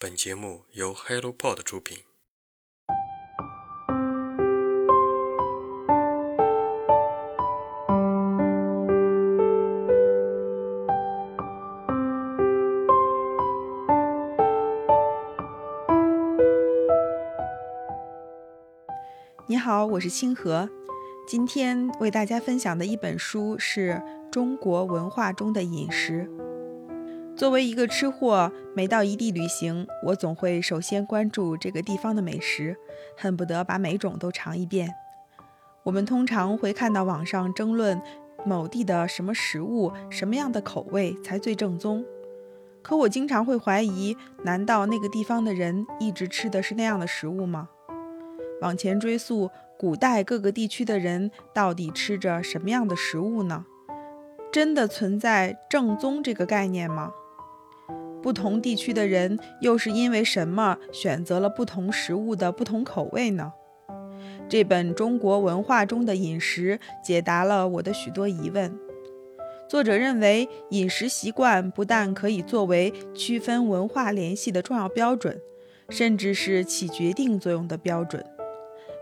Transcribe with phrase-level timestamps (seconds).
[0.00, 1.98] 本节目由 HelloPod 出品。
[19.48, 20.70] 你好，我是清河。
[21.26, 26.30] 今天为大家分享的一本书是中国文化中的饮食。
[27.38, 32.76] 作为一个吃货，每到一地旅行，我总会首先关注这个地方的美食，
[33.16, 34.92] 恨不得把每种都尝一遍。
[35.84, 38.02] 我们通常会看到网上争论
[38.44, 42.04] 某地的什么食物、什么样的口味才最正宗，
[42.82, 47.68] 可我经常会怀疑：难道那个地方的人一直吃的是那样的食物吗？
[48.60, 49.48] 往前追溯，
[49.78, 53.64] 古代各个地区的人到底吃着什么样的食物呢？
[54.50, 57.12] 真的存在正宗这个概念吗？
[58.22, 63.52] 不同地区的人又是因为什么选择了不同食物的不同口味呢？
[64.48, 68.76] 这本《中国文化中的饮食》解答了我的许多疑问。
[69.68, 75.38] 作者认为，饮食习惯不但可以作为区分文化联系的重要标准，
[75.90, 78.24] 甚至是起决定作用的标准。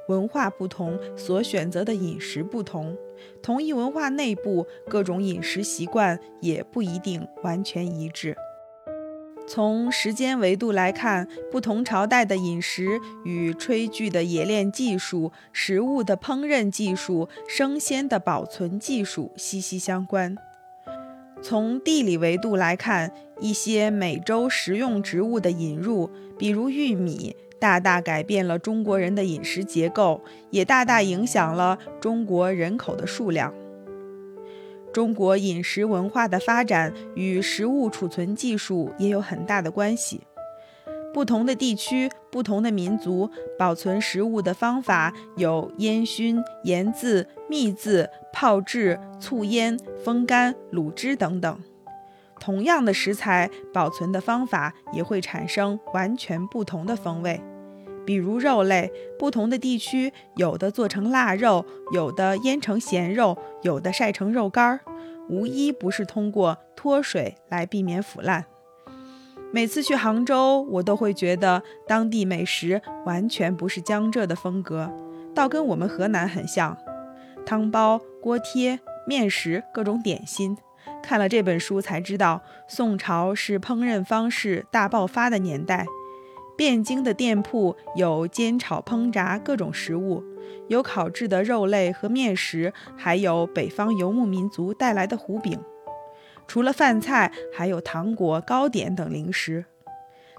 [0.09, 2.97] 文化不同，所选择的饮食不同。
[3.43, 8.37] 同一文化内部，各种饮食习惯也不一定完全一致。
[9.57, 20.37] 从时间维度来看，不同朝代的饮食与炊具的冶炼技术、食物的烹饪技术、生鲜的保存技术息息相关。
[21.41, 27.35] 从地理维度来看，一些美洲食用植物的引入，比如玉米。
[27.59, 33.55] 大大改变了中国人的饮食结构，也大大影响了中国人口的数量。
[34.97, 40.23] 中国饮食文化的发展与食物储存技术也有很大的关系。
[41.13, 51.61] 不同的地区、不同的民族保存食物的方法有烟熏、盐渍、秘渍、泡制、醋腌、风干、卤汁等等。
[52.41, 57.39] 同样的食材保存的方法也会产生完全不同的风味，
[58.07, 64.81] 比如肉类，不同的地区有的做成腊肉，有的腌成咸肉，有的晒成肉干儿，
[65.29, 68.45] 无一不是通过脱水来避免腐烂。
[69.53, 74.91] 每次去杭州，我都会觉得当地美食完全不是江浙的风格，
[75.35, 76.77] 倒跟我们河南很像，
[77.45, 80.57] 汤包、锅贴、面食、各种点心。
[81.03, 85.87] 看了这本书才知道，宋朝是烹饪方式大爆发的年代。
[86.57, 90.23] 汴京的店铺有煎炒烹炸各种食物，
[90.69, 95.59] 有烤制的肉类和面食，还有北方游牧民族带来的胡饼。
[96.47, 99.65] 除了饭菜，还有糖果、糕点等零食。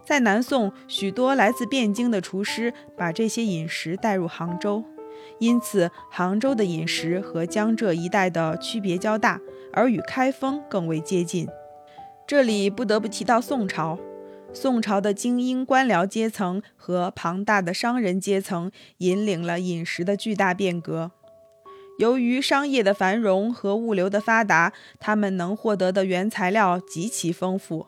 [0.06, 4.84] 在南宋，许多来自汴京的厨师把这些饮食带入杭州，
[5.40, 9.40] 因此杭州的饮食和江浙一带的区别较大。
[9.74, 11.48] 而与开封更为接近。
[12.26, 14.00] 这里不得不提到宋朝。
[14.60, 21.12] 宋朝的精英官僚阶层和庞大的商人阶层引领了饮食的巨大变革。
[22.00, 27.86] 由于商业的繁荣和物流的发达，他们能获得的原材料极其丰富。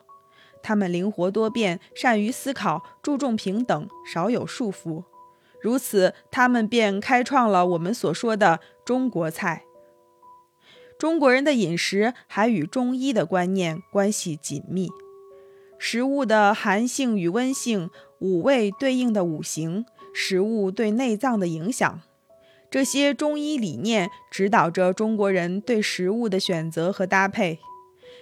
[0.62, 5.02] 他们灵活多变，善于思考，注重平等，少有束缚。
[5.60, 9.64] 如此，他们便开创了我们所说的中国菜。
[10.96, 14.88] 中国人的饮食还与中医的观念关系紧密，
[15.82, 22.02] 食物的寒性与温性、五味对应的五行、食物对内脏的影响，
[22.70, 27.58] 这些中医理念指导着中国人对食物的选择和搭配。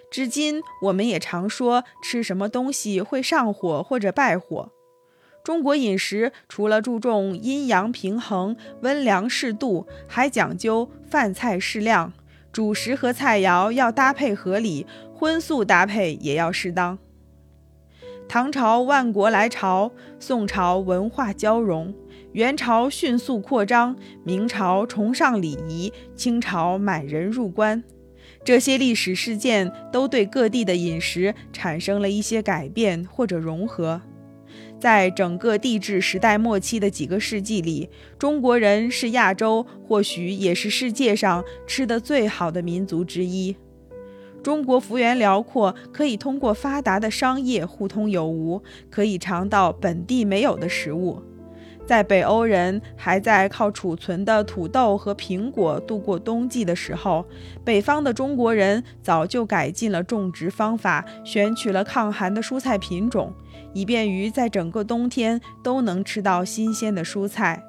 [0.08, 4.70] 至今，我们也常说吃什么东西会上火或者败火。
[5.42, 12.12] 中国饮食除了注重阴阳平衡、温凉适度，还讲究饭菜适量。
[12.52, 16.96] 主食和菜肴要搭配合理，荤素搭配也要适当。
[18.28, 19.90] 唐朝万国来朝，
[20.20, 21.94] 宋朝文化交融，
[22.32, 27.82] 元朝迅速扩张，明朝崇尚礼仪，清朝满人入关。
[28.44, 34.02] 这些历史事件都对各地的饮食产生了一些改变或者融合。
[34.78, 37.88] 在整个帝制时代末期的几个世纪里，
[38.18, 43.56] 中国人是亚洲，或许也是世界上吃的最好的民族之一。
[44.42, 51.22] 中国幅员辽阔，可以通过发达的商业互通有无，可以尝到本地没有的食物。
[51.86, 57.24] 在北欧人还在靠储存的土豆和苹果度过冬季的时候，
[57.64, 63.32] 北方的中国人早就改进了种植方法，选取了抗寒的蔬菜品种。
[63.72, 67.62] 以便于在整个冬天都能吃到新鲜的蔬菜。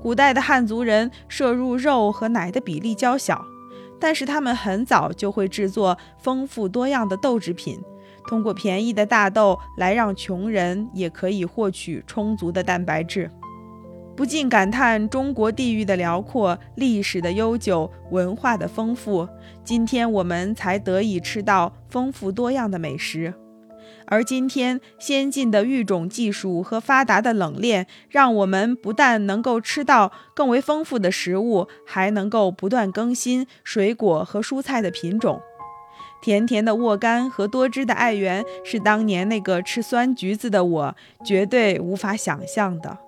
[0.00, 3.44] 古代的汉族人摄入肉和奶的比例较小，
[4.00, 7.80] 但是他们很早就会制作丰富多样的豆制品，
[8.28, 13.30] 通过便宜的大豆来让穷人也可以获取充足的蛋白质。
[14.16, 19.28] 不禁感叹中国地域的辽阔、历史的悠久、文化的丰富，
[19.64, 23.34] 今天我们才得以吃到丰富多样的美食。
[24.06, 35.40] 而今天先进的育种技术和发达的冷链，让我们不但能够吃到更为丰富的食物，还能够不断更新水果和蔬菜的品种。
[36.22, 42.98] 甜甜的沃柑和多汁的爱媛，是当年那个吃酸橘子的我绝对无法想象的。